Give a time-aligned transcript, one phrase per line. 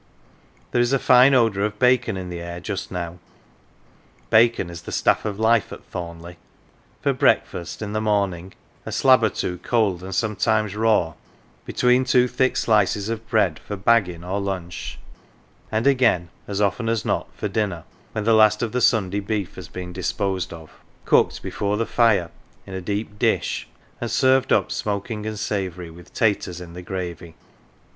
[0.71, 3.19] ""There is a fine odour of bacon in the air just now
[4.31, 6.37] bacon is the staff of life at Thornleigh
[7.03, 8.53] for breakfast in the morning,
[8.83, 11.13] a slab or two cold, and sometimes raw,
[11.67, 14.97] between two thick slices of bread for" baggin" 1" or lunch,
[15.71, 17.83] and again, as often as not, for dinner
[18.13, 20.71] (when the last of the Sunday beef has been disposed of)
[21.05, 22.31] cooked before the fire,
[22.65, 23.67] in a deep dish,
[24.01, 27.35] and served up smoking and savoury with" taters" in the gravy.